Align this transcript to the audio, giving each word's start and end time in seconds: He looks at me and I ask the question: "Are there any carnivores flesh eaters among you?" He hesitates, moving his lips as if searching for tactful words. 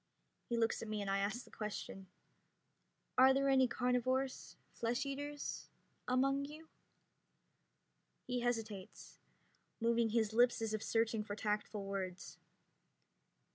He 0.49 0.57
looks 0.57 0.81
at 0.81 0.87
me 0.87 0.99
and 1.01 1.11
I 1.11 1.19
ask 1.19 1.43
the 1.43 1.51
question: 1.51 2.07
"Are 3.19 3.35
there 3.35 3.47
any 3.47 3.67
carnivores 3.67 4.55
flesh 4.71 5.05
eaters 5.05 5.69
among 6.07 6.45
you?" 6.45 6.67
He 8.25 8.39
hesitates, 8.39 9.19
moving 9.79 10.09
his 10.09 10.33
lips 10.33 10.59
as 10.59 10.73
if 10.73 10.81
searching 10.81 11.23
for 11.23 11.35
tactful 11.35 11.85
words. 11.85 12.39